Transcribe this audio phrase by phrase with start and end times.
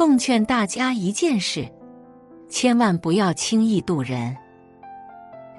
[0.00, 1.70] 奉劝大家一件事：
[2.48, 4.34] 千万不要轻易渡人。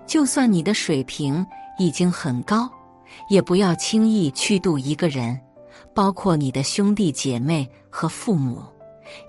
[0.07, 1.45] 就算你的水平
[1.77, 2.67] 已经很高，
[3.29, 5.39] 也不要轻易去渡一个人，
[5.93, 8.63] 包括你的兄弟姐妹和父母，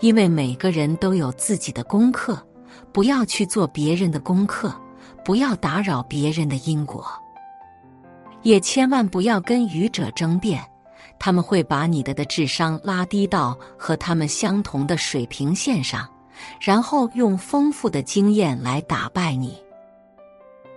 [0.01, 2.43] 因为每个人都有自己的功课，
[2.91, 4.75] 不要去做别人的功课，
[5.23, 7.05] 不要打扰别人的因果。
[8.41, 10.65] 也千万不要跟愚者争辩，
[11.25, 16.09] 他们会把你的的智商拉低到和他们相同的水平线上，
[16.61, 19.57] 然后用丰富的经验来打败你。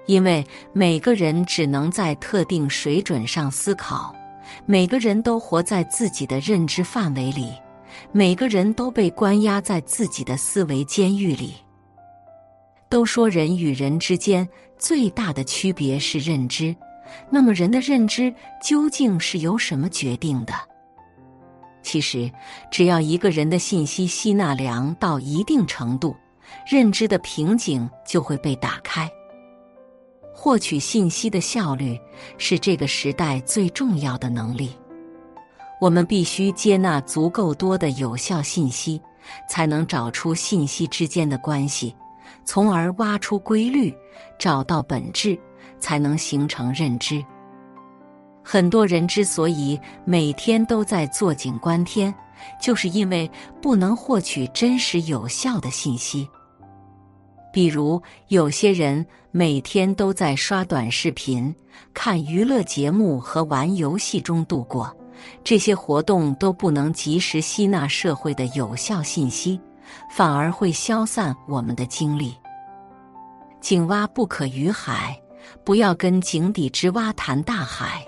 [0.05, 4.15] 因为每个人只能在特定水准上思考，
[4.67, 7.51] 每个人都活在自己的认知范围里，
[8.11, 11.55] 每个人都被关押在自己的思维监狱里。
[12.87, 16.75] 都说人与人之间最大的区别是认知。
[17.29, 20.53] 那么，人的认知究竟是由什么决定的？
[21.81, 22.31] 其实，
[22.71, 26.15] 只要一个人的信息吸纳量到一定程度，
[26.67, 29.09] 认知的瓶颈就会被打开。
[30.33, 31.99] 获取信息的效率
[32.37, 34.71] 是这个时代最重要的能力。
[35.79, 38.99] 我们必须接纳足够多的有效信息，
[39.47, 41.95] 才能找出信息之间的关系，
[42.43, 43.95] 从而挖出规律，
[44.39, 45.39] 找到本质。
[45.85, 47.23] 才能形成认知。
[48.43, 52.11] 很多人之所以每天都在坐井观天，
[52.59, 53.29] 就是因为
[53.61, 56.27] 不能获取真实有效的信息。
[57.53, 61.55] 比如，有些人每天都在刷短视频、
[61.93, 64.91] 看娱乐节目和玩游戏中度过，
[65.43, 69.61] 这些活动都不能及时吸纳社会的有效信息，
[70.09, 72.35] 反而会消散我们的精力。
[73.61, 75.15] 井蛙不可语海。
[75.63, 78.05] 不要跟井底之蛙谈大海，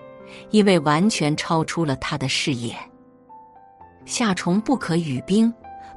[0.51, 2.75] 因为完全超出了他的视野。
[4.05, 5.53] 夏虫不可语冰，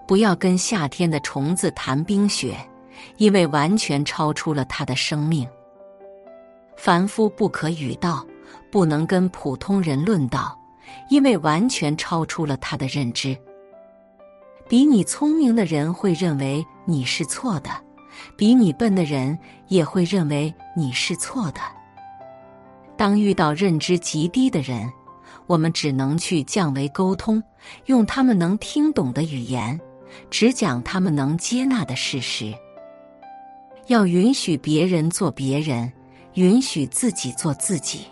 [0.07, 2.57] 不要跟夏天的虫子谈冰雪，
[3.19, 5.47] 因为完全超出了他的生命。
[6.77, 8.27] 凡夫不可语道，
[8.71, 10.59] 不能跟普通人论道，
[11.11, 13.37] 因为完全超出了他的认知。
[14.69, 17.71] 比你聪明的人会认为你是错的。
[18.37, 19.39] 比你笨的人
[19.69, 21.61] 也会认为你是错的。
[22.97, 24.91] 当遇到认知极低的人，
[25.47, 27.43] 我们只能去降维沟通，
[27.87, 29.81] 用他们能听懂的语言，
[30.31, 32.55] 只讲他们能接纳的事实。
[33.87, 35.91] 要允许别人做别人，
[36.35, 38.07] 允许自己做自己。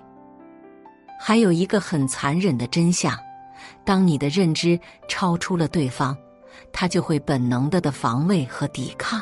[1.21, 3.17] 还有一个很残忍的真相：
[3.85, 6.17] 当你的认知超出了对方，
[6.73, 9.21] 他就会本能的的防卫和抵抗。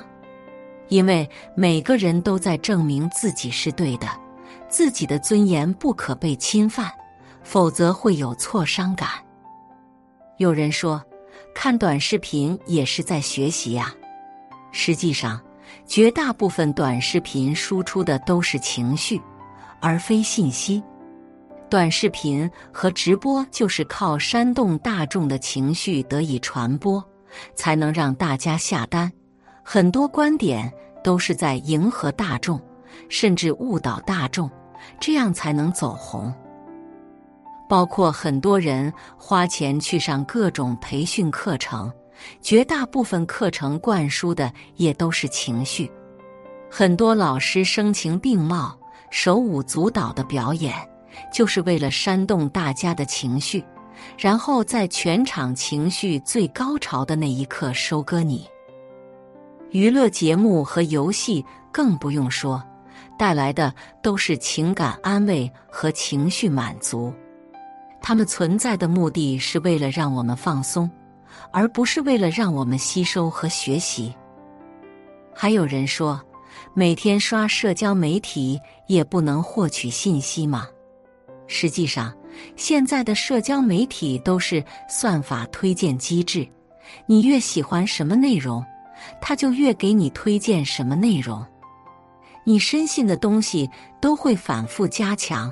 [0.88, 4.08] 因为每个人都在证明自己是对的，
[4.68, 6.90] 自己的尊严不可被侵犯，
[7.42, 9.08] 否则会有挫伤感。
[10.38, 11.02] 有人说，
[11.54, 13.94] 看短视频也是在学习呀。
[14.70, 15.40] 实际上，
[15.86, 19.20] 绝大部分短视频输出的都是情绪，
[19.80, 20.82] 而非信息。
[21.68, 27.04] 短视频和直播就是靠煽动大众的情绪得以传播，
[27.56, 29.10] 才能让大家下单。
[29.68, 30.72] 很多观点
[31.02, 32.60] 都是在迎合大众，
[33.08, 34.48] 甚至误导大众，
[35.00, 36.32] 这样才能走红。
[37.68, 41.92] 包括很多人花钱去上各种培训课程，
[42.40, 45.90] 绝大部分课程灌输的也都是情绪。
[46.70, 48.78] 很多老师声情并茂、
[49.10, 50.72] 手舞足蹈的表演，
[51.32, 53.64] 就是为了煽动大家的情绪，
[54.16, 58.46] 然后在全场情绪最高潮的那一刻收割你。
[59.70, 62.62] 娱乐节目和游戏更不用说，
[63.18, 67.12] 带来的都是情感安慰和情绪满足。
[68.00, 70.88] 它们存在的目的是为了让我们放松，
[71.50, 74.14] 而不是为了让我们吸收和学习。
[75.34, 76.20] 还有人说，
[76.72, 80.68] 每天刷社交媒体也不能获取信息吗？
[81.48, 82.14] 实际上，
[82.54, 86.46] 现在的社交媒体都是算法推荐机制，
[87.06, 88.64] 你越喜欢什么内容。
[89.20, 91.44] 他就越给你推荐什么内容，
[92.44, 93.70] 你深信的东西
[94.00, 95.50] 都会反复加强，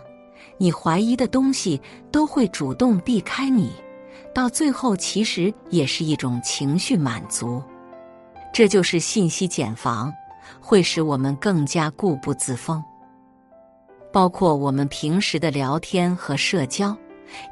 [0.58, 1.80] 你怀疑的东西
[2.10, 3.72] 都会主动避开你，
[4.34, 7.62] 到最后其实也是一种情绪满足。
[8.52, 10.12] 这就是信息茧房，
[10.60, 12.82] 会使我们更加固步自封。
[14.12, 16.96] 包括我们平时的聊天和社交，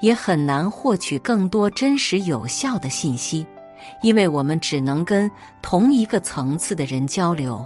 [0.00, 3.44] 也很难获取更多真实有效的信息。
[4.02, 5.30] 因为我们只能跟
[5.60, 7.64] 同一个层次的人交流，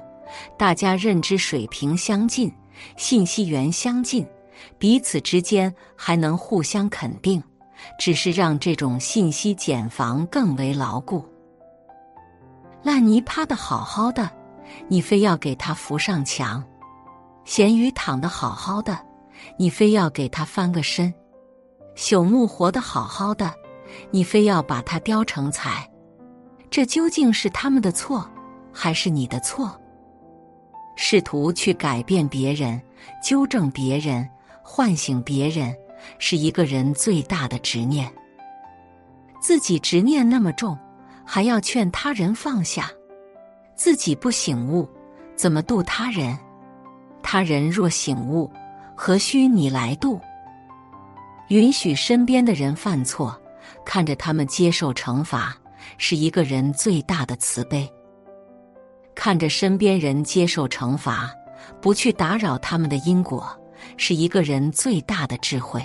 [0.58, 2.52] 大家认知水平相近，
[2.96, 4.26] 信息源相近，
[4.78, 7.42] 彼此之间还能互相肯定，
[7.98, 11.24] 只是让这种信息茧房更为牢固。
[12.82, 14.30] 烂泥趴的好好的，
[14.88, 16.62] 你非要给他扶上墙；
[17.44, 18.98] 咸鱼躺的好好的，
[19.58, 21.12] 你非要给他翻个身；
[21.96, 23.52] 朽木活得好好的，
[24.10, 25.88] 你非要把它雕成彩。
[26.76, 28.31] 这究竟是他们的错，
[28.70, 29.81] 还是你的错？
[30.94, 32.78] 试图去改变别人、
[33.25, 34.28] 纠正别人、
[34.62, 35.75] 唤醒别人，
[36.19, 38.12] 是一个人最大的执念。
[39.40, 40.78] 自己执念那么重。
[41.25, 42.90] 还要劝他人放下，
[43.75, 44.87] 自己不醒悟，
[45.34, 46.38] 怎么度他人？
[47.23, 48.52] 他人若醒悟，
[48.94, 50.20] 何须你来度？
[51.49, 53.34] 允许身边的人犯错，
[53.82, 55.56] 看着他们接受惩罚，
[55.99, 57.88] 是一个人最大的慈悲。
[59.14, 61.31] 看着身边人接受惩罚，
[61.81, 63.46] 不去打扰他们的因果，
[63.96, 65.82] 是一个人最大的智慧。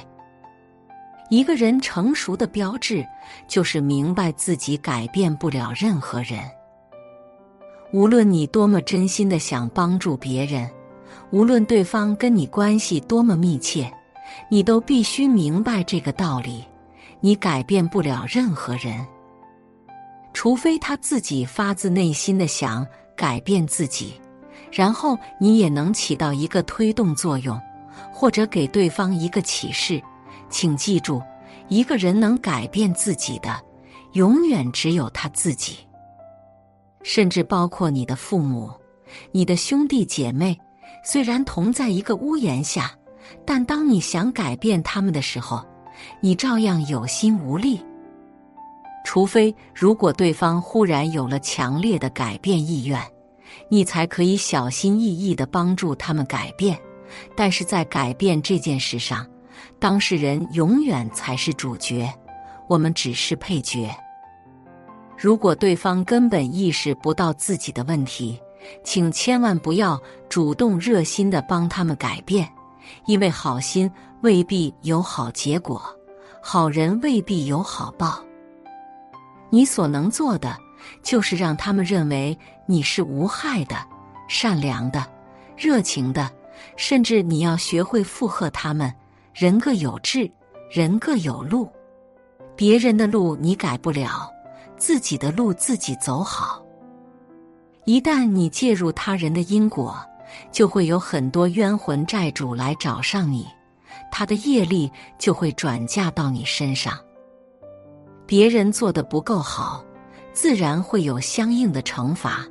[1.30, 3.06] 一个人成熟的标志，
[3.48, 6.40] 就是明白自己改变不了任何人。
[7.94, 10.70] 无论你多么真心的想帮助别人，
[11.32, 13.90] 无论对方跟你关系多么密切，
[14.50, 16.66] 你都必须明白这个道理：
[17.22, 19.06] 你改变不了任何人，
[20.42, 22.84] 除非他自己发自内心的想
[23.16, 24.20] 改变自己，
[24.72, 27.62] 然后你也能起到一个推动作用，
[28.12, 30.02] 或者给对方一个启示。
[30.50, 31.22] 请记住，
[31.68, 33.62] 一个人能改变自己的，
[34.14, 35.78] 永远只有他自己。
[37.04, 38.72] 甚至包括你的父母、
[39.32, 40.60] 你的兄弟姐妹，
[41.06, 42.92] 虽然同在一个屋檐下，
[43.46, 45.64] 但当你想改变他们的时候，
[46.20, 47.80] 你照样有心无力。
[49.04, 53.00] 除非如果对方忽然有了强烈的改变意愿，
[53.68, 56.80] 你才可以小心翼翼的帮助他们改变。
[57.36, 59.28] 但是在改变这件事上，
[59.80, 62.10] 当事人永远才是主角，
[62.70, 63.90] 我们只是配角。
[65.18, 68.40] 如果对方根本意识不到自己的问题，
[68.84, 70.00] 请千万不要
[70.30, 72.48] 主动热心的帮他们改变，
[73.08, 75.82] 因为好心未必有好结果，
[76.42, 78.24] 好人未必有好报。
[79.52, 80.58] 你所能做的，
[81.04, 83.76] 就是让他们认为你是无害的、
[84.28, 85.06] 善良的、
[85.56, 86.32] 热情的，
[86.76, 88.92] 甚至你要学会附和他们。
[89.34, 90.30] 人各有志，
[90.70, 91.70] 人各有路，
[92.56, 94.30] 别人的路你改不了，
[94.78, 96.62] 自己的路自己走好。
[97.86, 99.98] 一旦你介入他人的因果，
[100.52, 103.48] 就会有很多冤魂债主来找上你，
[104.12, 106.98] 他的业力就会转嫁到你身上。
[108.32, 109.84] 别人做的不够好，
[110.32, 112.48] 自然会有相应的惩罚，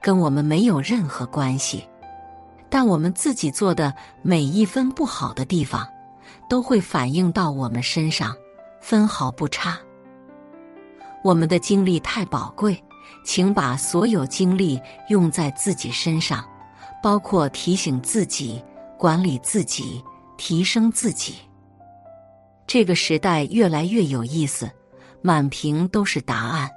[0.00, 1.84] 跟我们没有任何关系。
[2.70, 3.92] 但我们自己做的
[4.22, 5.84] 每一分不好的地方。
[6.48, 8.32] 都会反映到我们身上，
[8.80, 9.76] 分毫不差。
[11.24, 12.80] 我们的精力太宝贵，
[13.24, 16.44] 请把所有精力用在自己身上，
[17.02, 18.62] 包括提醒自己、
[18.96, 20.00] 管理自己、
[20.36, 21.34] 提升自己。
[22.68, 24.70] 这个时代越来越有意思，
[25.26, 26.70] 满屏都是答案，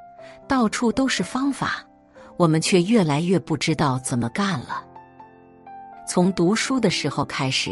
[0.48, 1.86] 到处都是方法，
[2.38, 4.82] 我们却越来越不知道怎么干了。
[6.08, 7.72] 从读书的时候开始。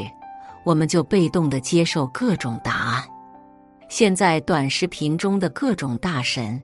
[0.66, 3.04] 我们就被动的接受各种答案。
[3.88, 6.60] 现在短视频中的各种大神、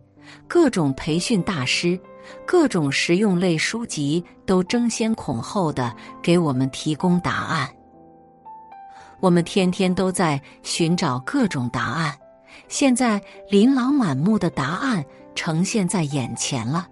[0.48, 2.00] 各种培训大师、
[2.44, 7.70] 各种实用类书籍都争先恐后的给我们提供答案。
[9.20, 12.12] 我们天天都在寻找各种答案，
[12.72, 15.04] 现在琳琅满目的答案
[15.36, 16.88] 呈现在眼前了，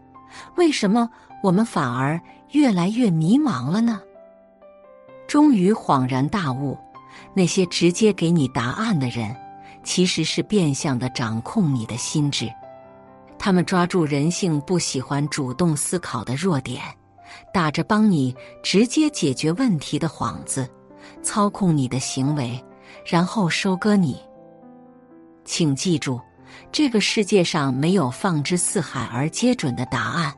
[0.57, 1.09] 为什么
[1.41, 2.19] 我们反而
[2.51, 4.01] 越来越迷茫了呢？
[5.25, 6.77] 终于恍然大悟。
[7.33, 9.33] 那些直接给你答案的人，
[9.81, 12.51] 其实是变相的掌控你的心智。
[13.38, 16.83] 他们抓住人性不喜欢主动思考的弱点，
[17.53, 20.69] 打着帮你直接解决问题的幌子，
[21.24, 22.62] 操控你的行为，
[23.05, 24.19] 然后收割你。
[25.50, 26.22] 请记住，
[26.72, 30.32] 这个世界上没有放之四海而皆准的答案。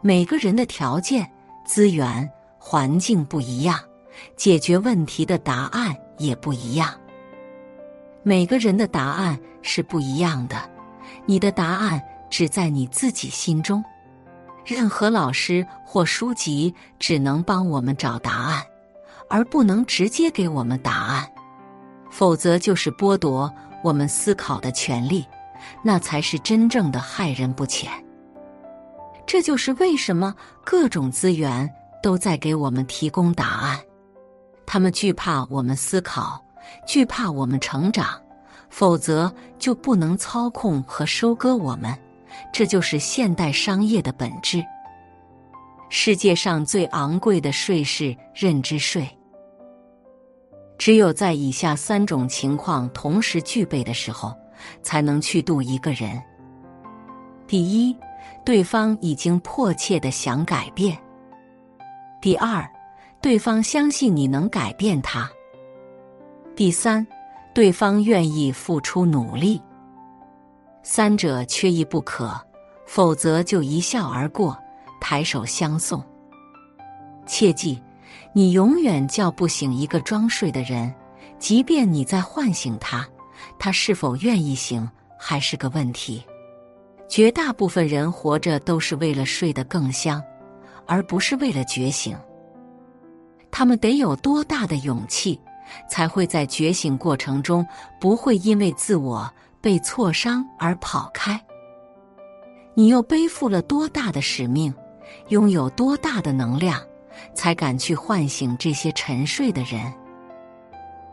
[0.00, 1.30] 每个人的条件、
[1.64, 3.78] 资源、环境不一样，
[4.36, 5.96] 解决问题的答案。
[6.18, 6.92] 也不一样，
[8.24, 10.56] 每个人的答案是不一样的，
[11.24, 13.80] 你的答案只在你自己心中。
[14.64, 18.60] 任何老师或书籍只能帮我们找答案，
[19.30, 21.24] 而不能直接给我们答案，
[22.10, 23.48] 否则就是剥夺
[23.88, 25.26] 我们思考的权利，
[25.82, 27.90] 那才是真正的害人不浅。
[29.26, 31.66] 这就是为什么各种资源
[32.02, 33.80] 都在给我们提供答案。
[34.66, 36.44] 他们惧怕我们思考，
[36.86, 38.20] 惧怕我们成长，
[38.68, 41.96] 否则就不能操控和收割我们。
[42.52, 44.62] 这就是现代商业的本质。
[45.88, 49.17] 世界上最昂贵的税是认知税。
[50.78, 54.32] 只有在以下三种情况同时具备的时候，
[54.80, 56.22] 才能去度一个人。
[57.48, 57.96] 第一，
[58.44, 60.96] 对方已经迫切的想改变；
[62.22, 62.64] 第二，
[63.20, 65.28] 对方相信你能改变他；
[66.54, 67.04] 第三，
[67.52, 69.60] 对方愿意付出努力。
[70.84, 72.30] 三者缺一不可，
[72.86, 74.56] 否则就一笑而过，
[75.00, 76.02] 抬手相送。
[77.26, 77.82] 切记。
[78.32, 80.94] 你永远叫不醒一个装睡的人，
[81.38, 83.06] 即便你在唤醒他，
[83.58, 84.88] 他是否愿意醒
[85.18, 86.22] 还是个问题。
[87.08, 90.22] 绝大部分人活着都是为了睡得更香，
[90.86, 92.16] 而不是为了觉醒。
[93.50, 95.40] 他们得有多大的勇气，
[95.88, 97.66] 才会在觉醒过程中
[97.98, 99.28] 不会因为自我
[99.60, 101.42] 被挫伤而跑开？
[102.74, 104.72] 你又背负了多大的使命，
[105.28, 106.80] 拥有多大的能量？
[107.34, 109.92] 才敢去唤醒这些沉睡的人。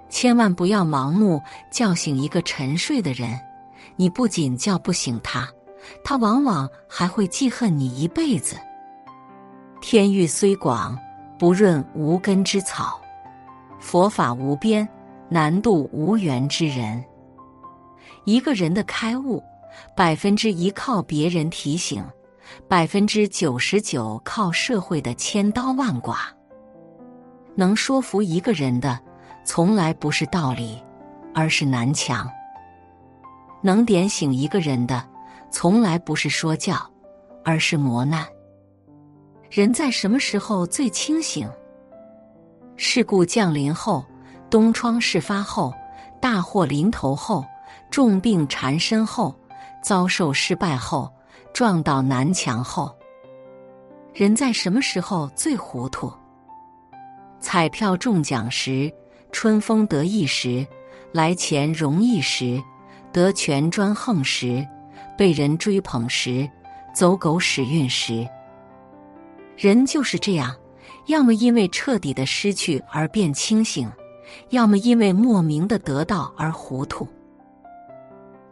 [0.09, 3.39] 千万不要盲目叫醒一个沉睡的人，
[3.95, 5.47] 你不仅叫不醒他，
[6.03, 8.55] 他往往还会记恨你一辈子。
[9.81, 10.97] 天域虽广，
[11.37, 12.99] 不润无根之草；
[13.79, 14.87] 佛法无边，
[15.29, 17.03] 难渡无缘之人。
[18.23, 19.43] 一个人的开悟，
[19.95, 22.03] 百分之一靠别人提醒。
[22.67, 26.15] 百分之九十九靠社会的千刀万剐，
[27.55, 28.99] 能说服一个人的，
[29.43, 30.83] 从来不是道理，
[31.33, 32.27] 而是南墙；
[33.61, 35.03] 能点醒一个人的，
[35.49, 36.75] 从来不是说教，
[37.43, 38.25] 而是磨难。
[39.49, 41.49] 人在什么时候最清醒？
[42.75, 44.03] 事故降临后，
[44.49, 45.73] 东窗事发后，
[46.19, 47.45] 大祸临头后，
[47.89, 49.33] 重病缠身后，
[49.81, 51.09] 遭受失败后。
[51.55, 52.93] 撞到南墙后，
[54.13, 56.11] 人在什么时候最糊涂？
[57.39, 58.93] 彩票中奖时，
[59.31, 60.67] 春风得意时，
[61.13, 62.61] 来钱容易时，
[63.13, 64.67] 得权专横时，
[65.17, 66.45] 被人追捧时，
[66.93, 68.27] 走狗屎运时。
[69.55, 70.53] 人就是这样，
[71.05, 73.89] 要么因为彻底的失去而变清醒，
[74.49, 77.07] 要么因为莫名的得到而糊涂。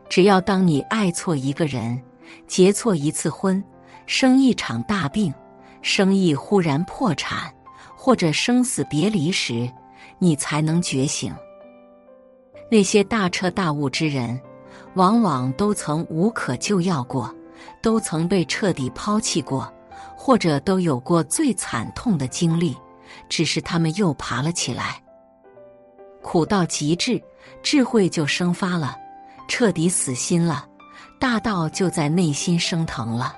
[0.08, 2.02] 只要当你爱错一个人。
[2.48, 3.64] 结错一次婚，
[4.06, 5.34] 生一场大病，
[5.82, 7.54] 生意忽然破产，
[7.96, 9.70] 或者生死别离时，
[10.20, 11.34] 你才能觉醒。
[12.72, 14.40] 那些大彻大悟之人，
[14.96, 17.34] 往往都曾无可救药过，
[17.82, 19.72] 都曾被彻底抛弃过，
[20.16, 22.76] 或者都有过最惨痛的经历，
[23.30, 25.02] 只是他们又爬了起来。
[26.22, 27.22] 苦到极致，
[27.62, 28.98] 智慧就生发了，
[29.48, 30.66] 彻底死心了。
[31.24, 33.34] 大道就在内心升腾了。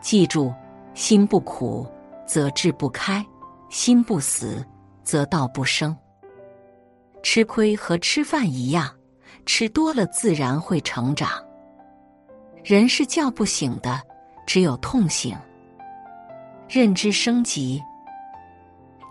[0.00, 0.54] 记住，
[0.94, 1.84] 心不苦
[2.24, 3.26] 则志不开，
[3.70, 4.64] 心不死
[5.02, 5.96] 则道不生。
[7.24, 8.88] 吃亏和吃饭一样，
[9.44, 11.44] 吃多了自然会成长。
[12.62, 14.00] 人是叫不醒的，
[14.46, 15.36] 只有痛醒。
[16.68, 17.82] 认知升级，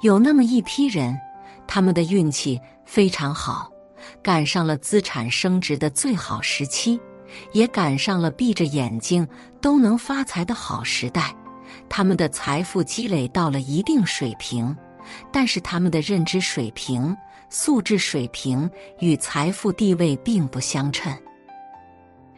[0.01, 1.13] 有那么一批人，
[1.67, 3.69] 他们的运气非常好，
[4.23, 6.97] 赶上了资产升值的最好时期。
[7.51, 9.27] 也赶上了闭着眼睛
[9.61, 11.35] 都能发财的好时代，
[11.87, 14.75] 他们的财富积累到了一定水平，
[15.31, 17.15] 但是他们的认知水平、
[17.49, 18.69] 素质水平
[18.99, 21.11] 与财富地位并不相称。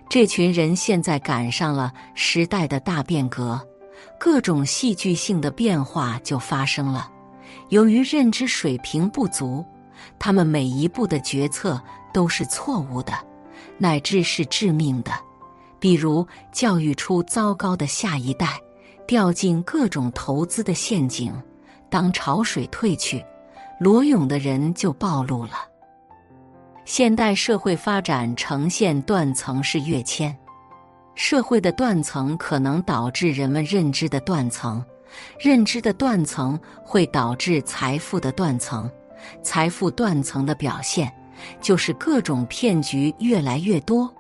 [0.10, 3.66] 这群人现在赶上了时代的大变革，
[4.20, 7.10] 各种戏剧性的变化就发生了。
[7.70, 9.66] 由于认知水平不足，
[10.20, 11.82] 他们每一步的决策
[12.14, 13.14] 都是错误的。
[13.82, 15.12] 乃至是致命的，
[15.80, 18.62] 比如教育出糟糕的下一代，
[19.08, 21.34] 掉进各种投资的陷阱。
[21.90, 23.26] 当潮水退去，
[23.80, 25.54] 裸泳的人就暴露了。
[26.86, 30.38] 现代社会发展呈现断层式跃迁，
[31.16, 34.86] 社会的断层可能导致人们认知的断层，
[35.40, 38.88] 认知的断层会导致财富的断层，
[39.42, 41.12] 财富断层的表现。
[41.60, 44.14] 就是各种骗局越来越多，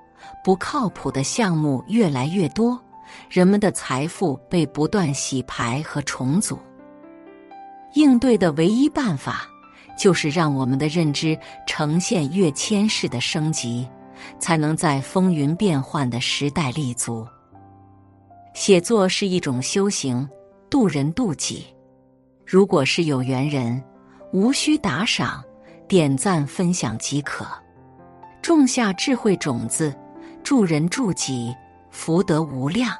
[0.44, 2.80] 不靠谱的项目越来越多，
[3.30, 6.58] 人们的财富被不断洗牌和重组。
[7.94, 9.48] 应对的唯一办法，
[9.98, 11.38] 就是让我们的认知
[11.68, 13.88] 呈现跃迁式的升级，
[14.40, 17.28] 才能在风云变幻的时代立足。
[18.54, 20.28] 写作是一种修行，
[20.70, 21.66] 渡人渡己。
[22.46, 23.82] 如果是有缘人，
[24.34, 25.44] 无需打赏。
[25.92, 27.46] 点赞分享即可，
[28.42, 29.94] 种下智慧种子，
[30.42, 31.54] 助人助己，
[31.90, 32.98] 福德无量。